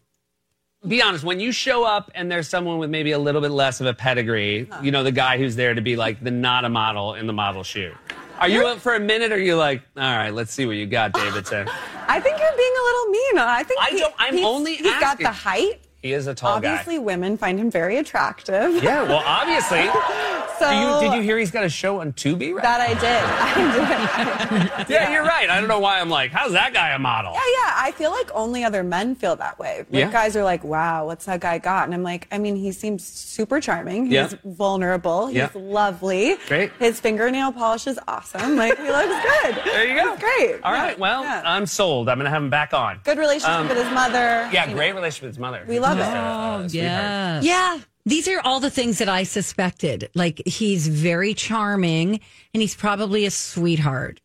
[0.88, 1.23] Be honest.
[1.23, 3.93] When you show up and there's someone with maybe a little bit less of a
[3.93, 4.82] pedigree, uh-huh.
[4.84, 7.34] you know, the guy who's there to be like the not a model in the
[7.34, 7.93] model shoot.
[8.39, 9.32] Are you up for a minute?
[9.32, 11.67] Or are you like, all right, let's see what you got, Davidson?
[12.08, 13.38] I think you're being a little mean.
[13.39, 15.82] I think I he- don't- I'm he's- only he's got the height.
[16.04, 16.69] He is a tall guy.
[16.69, 18.82] Obviously, women find him very attractive.
[18.84, 19.80] Yeah, well, obviously.
[20.60, 22.54] So you, did you hear he's got a show on Tubi?
[22.54, 22.63] Right?
[22.63, 23.04] that I did.
[24.78, 24.89] I did.
[24.89, 25.50] yeah, you're right.
[25.50, 27.34] I don't know why I'm like, how's that guy a model?
[27.34, 27.74] Yeah, yeah.
[27.76, 29.80] I feel like only other men feel that way.
[29.80, 30.12] Like Yeah.
[30.12, 33.04] guys are like, "Wow, what's that guy got?" And I'm like, I mean, he seems
[33.06, 34.06] super charming.
[34.06, 34.30] He's Yeah.
[34.46, 35.28] vulnerable.
[35.28, 35.50] He's Yeah.
[35.54, 36.38] lovely.
[36.48, 36.72] Great.
[36.80, 38.56] His fingernail polish is awesome.
[38.56, 39.08] Like he looks
[39.43, 39.56] good.
[39.65, 40.12] There you go.
[40.12, 40.62] He's great.
[40.63, 40.91] All right.
[40.98, 41.02] Yeah.
[41.02, 41.41] Well, yeah.
[41.46, 42.10] I'm sold.
[42.10, 43.00] I'm going to have him back on.
[43.04, 44.50] good relationship um, with his mother.
[44.52, 45.63] Yeah, You great know, relationship with his mother.
[45.67, 46.04] We love it.
[46.04, 46.74] Uh, sweetheart.
[46.74, 47.41] Yeah.
[47.41, 47.80] Yeah.
[48.08, 50.10] These are all the things that I suspected.
[50.15, 52.22] Like he's very charming
[52.54, 54.22] and he's probably a sweetheart.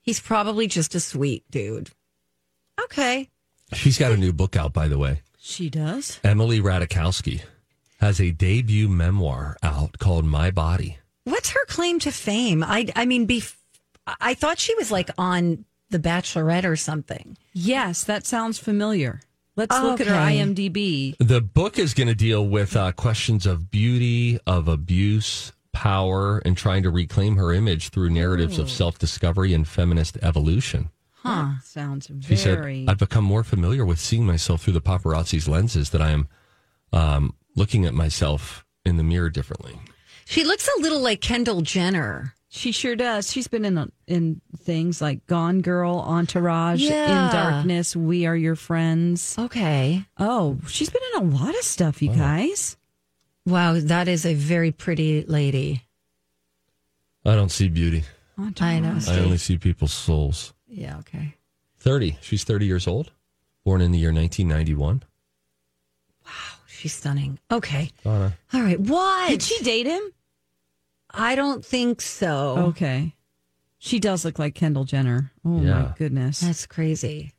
[0.00, 1.90] He's probably just a sweet dude.
[2.82, 3.28] Okay.
[3.74, 5.20] She's got a new book out, by the way.
[5.38, 6.18] She does.
[6.24, 7.42] Emily Ratajkowski
[8.00, 10.96] has a debut memoir out called My Body.
[11.24, 12.64] What's her claim to fame?
[12.64, 13.56] I I mean, bef-
[14.06, 17.36] I thought she was like on The Bachelorette or something.
[17.52, 19.20] Yes, that sounds familiar.
[19.56, 21.16] Let's look at her IMDb.
[21.18, 26.56] The book is going to deal with uh, questions of beauty, of abuse, power, and
[26.56, 30.90] trying to reclaim her image through narratives of self discovery and feminist evolution.
[31.14, 31.58] Huh.
[31.64, 32.22] Sounds very.
[32.22, 36.10] She said, I've become more familiar with seeing myself through the paparazzi's lenses that I
[36.10, 36.28] am
[36.92, 39.80] um, looking at myself in the mirror differently.
[40.26, 42.35] She looks a little like Kendall Jenner.
[42.56, 43.30] She sure does.
[43.30, 47.26] She's been in in things like Gone Girl, Entourage, Yeah.
[47.26, 49.36] In Darkness, We Are Your Friends.
[49.38, 50.06] Okay.
[50.16, 52.78] Oh, she's been in a lot of stuff, you guys.
[53.44, 55.82] Wow, that is a very pretty lady.
[57.26, 58.04] I don't see beauty.
[58.38, 58.98] I know.
[59.06, 60.54] I only see people's souls.
[60.66, 61.34] Yeah, okay.
[61.80, 62.16] 30.
[62.22, 63.12] She's 30 years old,
[63.64, 65.02] born in the year 1991.
[66.24, 66.30] Wow,
[66.66, 67.38] She's stunning.
[67.50, 67.90] Okay.
[68.02, 68.36] Donna.
[68.54, 68.80] All right.
[68.80, 69.28] What?
[69.28, 70.02] Did she date him?
[71.16, 72.56] I don't think so.
[72.68, 73.14] Okay.
[73.78, 75.32] She does look like Kendall Jenner.
[75.44, 75.82] Oh Yeah.
[75.82, 76.40] my goodness.
[76.40, 77.32] That's crazy.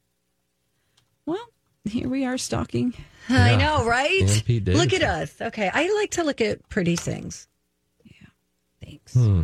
[1.26, 1.46] well,
[1.84, 2.94] here we are stalking.
[3.30, 4.22] I know, right?
[4.48, 5.42] Look at us.
[5.42, 5.70] Okay.
[5.74, 7.48] I like to look at pretty things.
[8.04, 8.28] Yeah.
[8.84, 9.14] Thanks.
[9.14, 9.42] Hmm.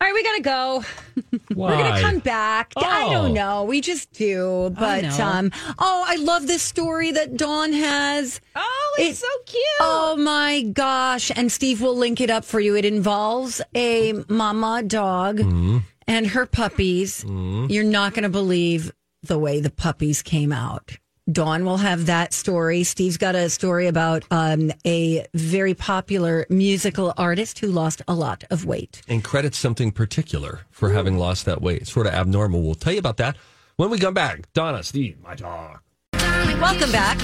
[0.00, 0.84] All right, we gotta go.
[1.54, 2.72] We're gonna come back.
[2.76, 3.12] I Oh.
[3.12, 3.64] don't know.
[3.64, 4.74] We just do.
[4.78, 5.24] But know.
[5.24, 8.40] um oh, I love this story that Dawn has.
[8.56, 9.62] Oh, it's so cute.
[9.80, 11.30] Oh my gosh.
[11.34, 12.76] And Steve will link it up for you.
[12.76, 15.78] It involves a mama dog Mm-hmm.
[16.06, 17.24] and her puppies.
[17.26, 20.98] You're not going to believe the way the puppies came out.
[21.32, 22.84] Dawn will have that story.
[22.84, 28.44] Steve's got a story about um, a very popular musical artist who lost a lot
[28.50, 29.00] of weight.
[29.08, 31.86] and credits something particular for having lost that weight.
[31.86, 32.60] Sort of abnormal.
[32.62, 33.36] We'll tell you about that
[33.76, 34.52] when we come back.
[34.52, 35.82] Donna, Steve, my talk.
[36.12, 37.18] Welcome back.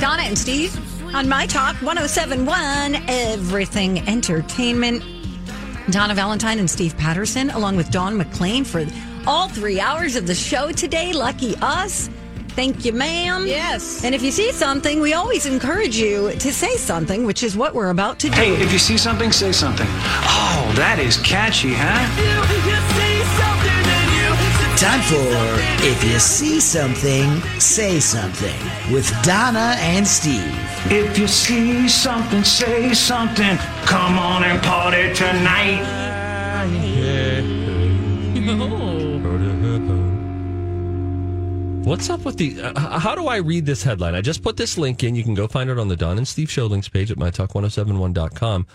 [0.00, 0.76] Donna and Steve
[1.14, 5.02] on My Talk 1071, Everything Entertainment.
[5.90, 8.84] Donna Valentine and Steve Patterson, along with Dawn McLean, for
[9.28, 11.12] all three hours of the show today.
[11.12, 12.10] Lucky us.
[12.54, 13.46] Thank you, ma'am.
[13.46, 14.04] Yes.
[14.04, 17.74] And if you see something, we always encourage you to say something, which is what
[17.74, 18.36] we're about to do.
[18.36, 19.88] Hey, if you see something, say something.
[19.88, 21.98] Oh, that is catchy, huh?
[24.76, 28.60] Time for If You See Something, Say Something
[28.92, 30.42] with Donna and Steve.
[30.90, 33.56] If you see something, say something.
[33.86, 36.02] Come on and party tonight.
[41.84, 42.60] What's up with the?
[42.62, 44.14] Uh, how do I read this headline?
[44.14, 45.14] I just put this link in.
[45.14, 48.66] You can go find it on the Don and Steve Show links page at mytalk1071.com.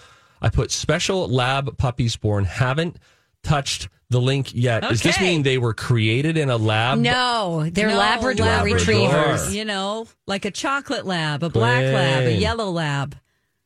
[0.41, 2.98] I put special lab puppies born haven't
[3.43, 4.84] touched the link yet.
[4.84, 5.26] Does this Okay.
[5.26, 7.00] mean they were created in a lab?
[7.00, 8.78] No, they're No, Labrador, Labrador.
[8.78, 9.56] retrievers.
[9.56, 13.15] You know, like a chocolate lab, a black lab, a yellow lab.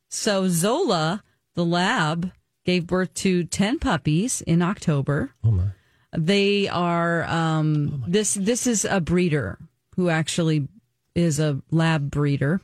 [0.09, 1.21] So Zola,
[1.55, 2.31] the lab,
[2.65, 5.31] gave birth to 10 puppies in October.
[5.43, 5.63] Oh my.
[6.15, 9.57] They are um this this is a breeder
[9.95, 10.67] who actually
[11.15, 12.61] is a lab breeder.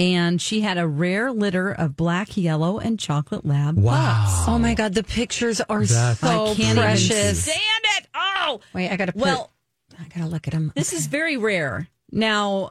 [0.00, 4.24] And she had a rare litter of black, yellow, and chocolate lab Wow.
[4.26, 4.48] pups.
[4.48, 7.10] Oh my God, the pictures are That's- so I can't precious.
[7.10, 8.06] even stand it.
[8.14, 9.52] Oh, Wait, I gotta put, Well-
[9.98, 10.70] I gotta look at them.
[10.76, 11.88] This is very rare.
[12.12, 12.70] Now,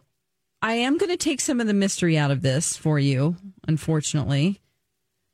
[0.61, 3.35] I am going to take some of the mystery out of this for you,
[3.67, 4.59] unfortunately.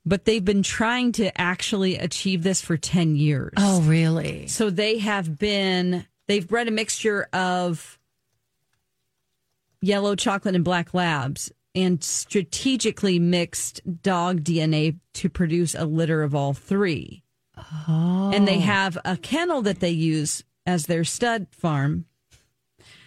[0.06, 3.54] But they've been trying to actually achieve this for 10 years.
[3.56, 4.46] Oh, really?
[4.48, 7.98] So they have been, they've bred a mixture of
[9.80, 16.34] yellow chocolate and black labs and strategically mixed dog DNA to produce a litter of
[16.34, 17.22] all three.
[17.56, 18.30] Oh.
[18.34, 22.06] And they have a kennel that they use as their stud farm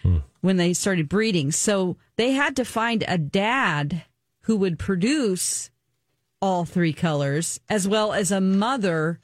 [0.02, 0.18] hmm.
[0.40, 1.50] when they started breeding.
[1.50, 4.04] So they had to find a dad
[4.42, 5.70] who would produce
[6.40, 9.20] all three colors, as well as a mother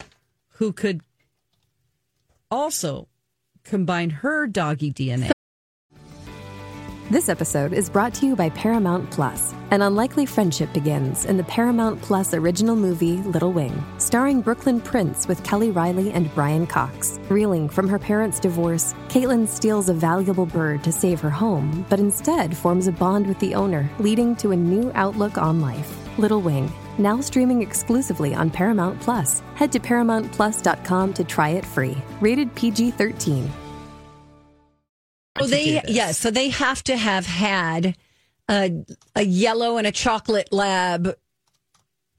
[0.59, 1.00] who could
[2.50, 3.09] also
[3.64, 5.31] combine her doggy DNA.
[7.11, 9.55] This episode is brought to you by Paramount Plus.
[9.70, 15.29] An unlikely friendship begins in the Paramount Plus original movie Little Wing, starring Brooklyn Prince
[15.29, 17.20] with Kelly Riley and Brian Cox.
[17.29, 22.00] Reeling from her parents' divorce, Caitlin steals a valuable bird to save her home, but
[22.00, 25.94] instead forms a bond with the owner, leading to a new outlook on life.
[26.18, 29.43] Little Wing, now streaming exclusively on Paramount Plus.
[29.55, 31.97] Head to ParamountPlus.com to try it free.
[32.21, 33.51] Rated PG 13.
[35.41, 37.97] So they, yeah, so they have to have had
[38.49, 38.85] a,
[39.17, 41.17] a yellow and a chocolate lab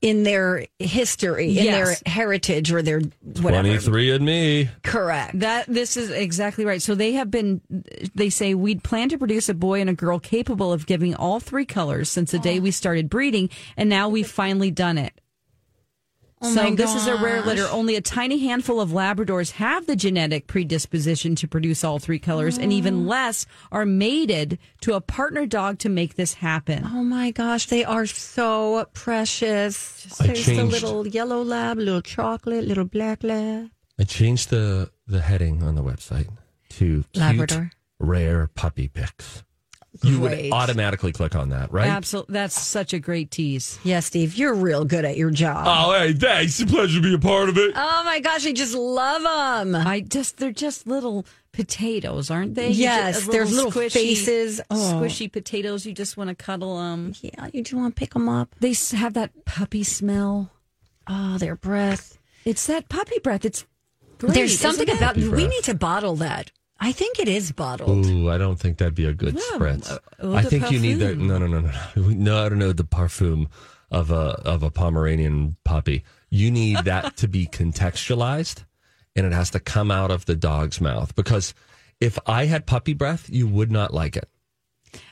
[0.06, 2.02] in their history, in Yes.
[2.04, 3.00] their heritage or their
[3.42, 3.64] whatever.
[3.68, 4.70] 23 and me.
[4.84, 5.40] Correct.
[5.40, 6.80] That this is exactly right.
[6.80, 7.60] So they have been.
[8.14, 11.40] They say we'd plan to produce a boy and a girl capable of giving all
[11.40, 15.20] three colors since the day we started breeding, and now we've finally done it.
[16.46, 17.68] Oh so my this is a rare litter.
[17.70, 22.58] Only a tiny handful of Labradors have the genetic predisposition to produce all three colors,
[22.58, 22.76] and Oh.
[22.76, 26.84] even less are mated to a partner dog to make this happen.
[26.86, 30.04] Oh my gosh, they are so precious.
[30.04, 33.70] Just I there's the changed- little yellow lab, little chocolate, little black lab.
[34.00, 36.28] I changed the the heading on the website
[36.70, 37.72] to cute, Labrador.
[38.00, 39.44] rare puppy pics.
[40.04, 41.88] You would automatically click on that, right?
[41.88, 43.80] Absolutely, that's such a great tease.
[43.84, 45.66] Yeah, Steve, you're real good at your job.
[45.68, 46.60] Oh, hey, thanks.
[46.60, 47.74] It's a pleasure to be a part of it.
[47.76, 49.76] Oh my gosh, I just love them.
[49.76, 52.70] I just they're just little potatoes, aren't they?
[52.70, 54.62] Yes, just- there's little faces.
[54.70, 55.00] Oh.
[55.02, 55.86] squishy potatoes.
[55.86, 57.14] You just want to cuddle them.
[57.22, 58.54] Yeah, you do want to pick them up.
[58.60, 60.52] They have that puppy smell.
[61.08, 62.18] Oh, their breath.
[62.44, 63.46] It's that puppy breath.
[63.46, 63.66] It's
[64.18, 64.34] great.
[64.34, 66.52] There's something about Puppy we need to bottle that.
[66.80, 68.06] I think it is bottled.
[68.06, 69.92] Ooh, I don't think that'd be a good Yeah, spritz.
[69.92, 72.02] uh, I de think you need the no, no, no, no, no.
[72.10, 73.48] No, I don't know the parfum
[73.92, 76.04] of a of a Pomeranian puppy.
[76.30, 78.66] You need that to be contextualized,
[79.16, 81.16] and it has to come out of the dog's mouth.
[81.16, 81.54] Because
[82.02, 84.28] if I had puppy breath, you would not like it.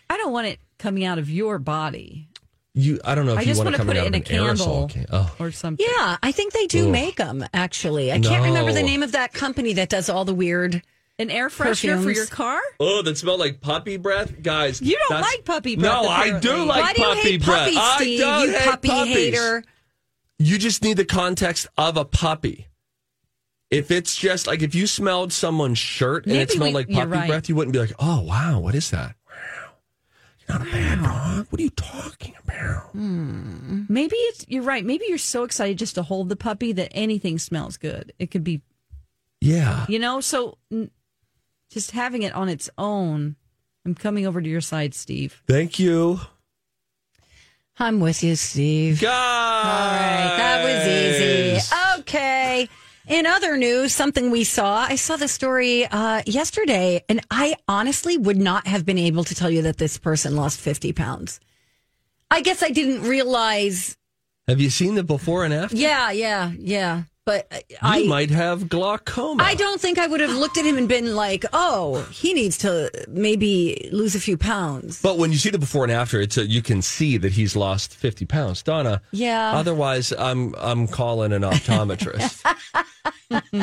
[0.10, 2.28] I don't want it coming out of your body.
[2.76, 4.06] You, I don't know if I you just want want to to come put out
[4.06, 5.06] it in of a an candle can.
[5.12, 5.86] Oh, or something.
[5.88, 6.92] Yeah, I think they do Ugh.
[6.92, 7.46] make them.
[7.54, 10.82] Actually, I can't remember the name of that company that does all the weird.
[11.20, 12.60] An air freshener for your car?
[12.80, 14.82] oh, that smelled like puppy breath, guys.
[14.82, 17.46] You don't that's- like puppy breath, No, I do like Why do you puppy hate
[17.46, 17.74] breath.
[17.74, 19.16] puppies, I don't you hate puppy puppies.
[19.16, 19.64] hater.
[20.40, 22.68] You just need the context of a puppy.
[23.70, 27.08] If it's just like if you smelled someone's shirt and it smelled we- like puppy
[27.08, 27.28] right.
[27.28, 29.72] breath, you wouldn't be like, "Oh wow, what is that?" Wow,
[30.48, 31.48] you're not a bad dog.
[31.50, 32.90] What are you talking about?
[32.92, 33.84] Hmm.
[33.88, 34.84] Maybe it's you're right.
[34.86, 38.14] Maybe you're so excited just to hold the puppy that anything smells good.
[38.20, 38.62] It could be,
[39.42, 40.92] Yeah, you know, so n-
[41.74, 43.36] just having it on its own.
[43.86, 45.42] I'm coming over to your side, Steve.
[45.48, 46.20] thank you.
[47.80, 49.02] I'm with you, Steve.
[49.02, 49.12] Guys.
[49.12, 52.00] All right, that was easy.
[52.02, 52.70] Okay.
[53.08, 58.18] In other news, something we saw, I saw the story uh, yesterday, and I honestly
[58.18, 61.40] would not have been able to tell you that this person lost 50 pounds.
[62.30, 63.98] I guess I didn't realize.
[64.48, 65.76] Have you seen the before and after?
[65.76, 67.04] Yeah, yeah, yeah.
[67.26, 68.04] But You I.
[68.04, 69.42] might have glaucoma.
[69.44, 72.58] I don't think I would have looked at him and been like, "Oh, he needs
[72.60, 76.38] to maybe lose a few pounds." But when you see the before and after, it's
[76.38, 78.62] a, you can see that he's lost fifty pounds.
[78.62, 79.02] Donna.
[79.12, 79.54] Yeah.
[79.56, 82.42] Otherwise, I'm I'm calling an optometrist.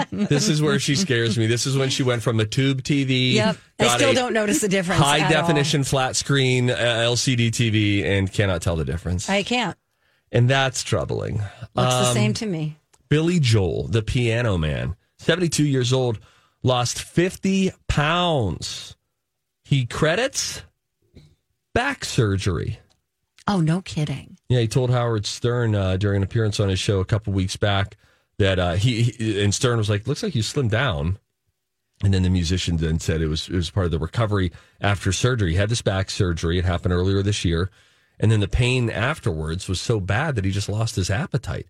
[0.11, 1.47] this is where she scares me.
[1.47, 3.35] This is when she went from a tube TV.
[3.35, 3.57] Yep.
[3.79, 5.03] I still don't notice the difference.
[5.03, 9.29] High definition flat screen uh, LCD TV and cannot tell the difference.
[9.29, 9.77] I can't.
[10.33, 11.43] and that's troubling.
[11.75, 12.79] Looks the Um, same to me.
[13.11, 16.21] Billy Joel, the piano man, 72 years old,
[16.63, 18.97] lost 50 pounds.
[19.65, 20.63] He credits
[21.75, 22.79] back surgery.
[23.47, 24.39] Oh, no kidding.
[24.49, 27.57] Yeah, he told Howard Stern uh, during an appearance on his show a couple weeks
[27.57, 27.97] back
[28.39, 31.19] that uh, he, he and Stern was like, "Looks like you slimmed down."
[32.03, 35.13] And then the musician then said it was it was part of the recovery after
[35.13, 35.53] surgery.
[35.53, 37.71] He had this back surgery; it happened earlier this year,
[38.19, 41.67] and then the pain afterwards was so bad that he just lost his appetite,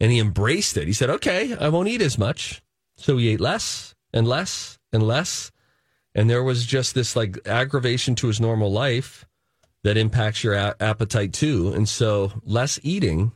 [0.00, 0.86] and he embraced it.
[0.86, 2.62] He said, "Okay, I won't eat as much,"
[2.96, 5.50] so he ate less and less and less,
[6.14, 9.26] and there was just this like aggravation to his normal life
[9.84, 11.72] that impacts your a- appetite too.
[11.72, 13.32] And so less eating,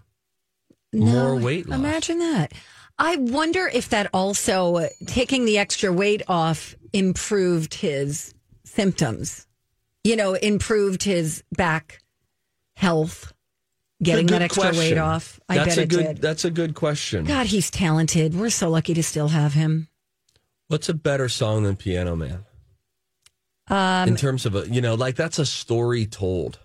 [0.92, 1.78] more weight loss.
[1.78, 2.52] Imagine that.
[2.98, 8.34] I wonder if that also uh, taking the extra weight off improved his
[8.64, 9.46] symptoms.
[10.04, 12.02] You know, improved his back
[12.76, 13.32] health.
[14.02, 15.38] Getting that extra weight off.
[15.48, 16.06] I that's bet a it good.
[16.06, 16.16] did.
[16.22, 17.24] That's a good question.
[17.26, 18.34] God, he's talented.
[18.34, 19.88] We're so lucky to still have him.
[20.68, 22.44] What's a better song than Piano Man?
[23.68, 26.58] Um, In terms of a, you know, like that's a story told.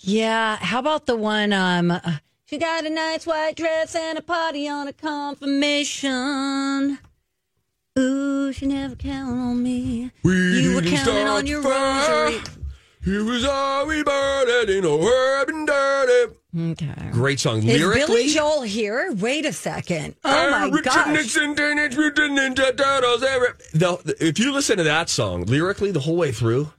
[0.00, 0.56] Yeah.
[0.56, 1.52] How about the one?
[1.52, 2.00] Um, uh,
[2.46, 6.98] she got a nice white dress and a party on a confirmation.
[7.98, 10.10] Ooh, she never counted on me.
[10.22, 12.24] you were counting on your fire.
[12.26, 12.42] rosary.
[13.04, 16.34] Here was all we burned in a urban dirty.
[16.58, 17.10] Okay.
[17.12, 17.58] Great song.
[17.58, 19.12] Is Lyrically, Billy Joel here?
[19.14, 20.16] Wait a second.
[20.24, 21.06] Oh my Richard gosh.
[21.14, 23.20] Nixon, Teenage Mutant Ninja Turtles.
[23.72, 26.72] The, if you listen to that song lyrically the whole way through,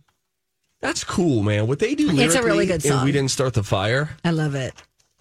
[0.81, 1.67] that's cool, man.
[1.67, 3.05] What they do lyrically, It's a really good in song.
[3.05, 4.09] we didn't start the fire.
[4.25, 4.73] I love it.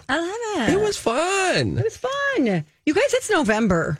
[0.08, 0.74] I love it.
[0.74, 1.78] It was fun.
[1.78, 2.64] It was fun.
[2.86, 3.98] You guys, it's November.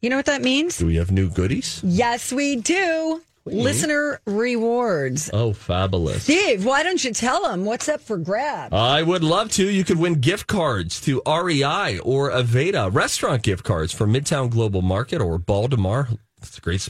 [0.00, 0.78] You know what that means?
[0.78, 1.82] Do we have new goodies?
[1.84, 3.20] Yes, we do.
[3.46, 5.30] Listener rewards.
[5.32, 6.24] Oh, fabulous.
[6.24, 8.72] Steve, why don't you tell them what's up for grabs?
[8.74, 9.68] I would love to.
[9.68, 14.82] You could win gift cards to REI or Aveda restaurant gift cards for Midtown Global
[14.82, 16.08] Market or Baltimore.
[16.38, 16.88] It's a great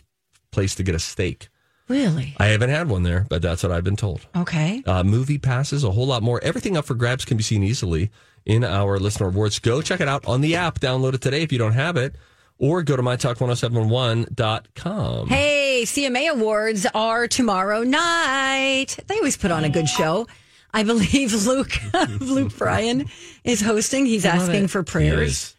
[0.51, 1.48] place to get a steak.
[1.88, 2.34] Really?
[2.38, 4.26] I haven't had one there, but that's what I've been told.
[4.36, 4.82] Okay.
[4.86, 6.40] Uh, movie passes, a whole lot more.
[6.42, 8.11] Everything up for grabs can be seen easily
[8.46, 9.59] in our listener rewards.
[9.59, 10.78] Go check it out on the app.
[10.78, 12.14] Download it today if you don't have it,
[12.61, 15.28] or go to mytalk1071.com.
[15.28, 18.96] Hey, CMA Awards are tomorrow night.
[19.06, 20.28] They always put on a good show.
[20.72, 21.72] I believe Luke
[22.20, 23.06] Luke Bryan
[23.42, 24.06] is hosting.
[24.06, 25.56] He's asking for prayers.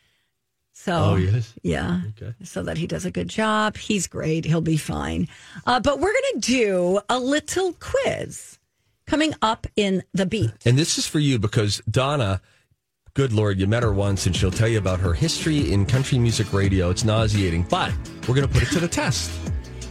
[0.74, 1.54] So Oh, he is?
[1.62, 2.34] yeah, Okay.
[2.44, 3.78] so that he does a good job.
[3.78, 4.46] He's great.
[4.46, 5.28] He'll be fine.
[5.68, 8.58] Uh, but we're going to do a little quiz
[9.06, 10.50] coming up in the beat.
[10.66, 12.42] And this is for you because Donna,
[13.14, 16.18] good Lord, you met her once and she'll tell you about her history in country
[16.18, 16.90] music radio.
[16.90, 17.92] It's nauseating, but
[18.28, 19.32] we're going to put it to the test.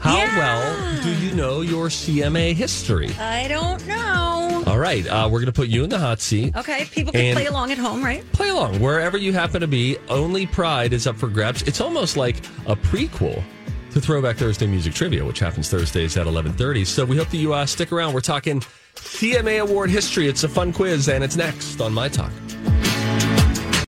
[0.00, 3.10] How well do you know your CMA history?
[3.18, 4.64] I don't know.
[4.66, 6.56] All right, uh, we're going to put you in the hot seat.
[6.56, 8.24] Okay, people can play along at home, right?
[8.32, 9.98] Play along wherever you happen to be.
[10.08, 11.62] Only Pride is up for grabs.
[11.62, 13.42] It's almost like a prequel
[13.90, 16.84] to Throwback Thursday Music Trivia, which happens Thursdays at eleven thirty.
[16.86, 18.14] So we hope that you uh, stick around.
[18.14, 18.60] We're talking
[18.94, 20.28] CMA Award history.
[20.28, 22.32] It's a fun quiz, and it's next on My Talk.